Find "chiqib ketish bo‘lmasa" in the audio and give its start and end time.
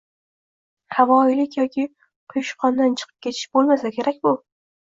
3.03-3.97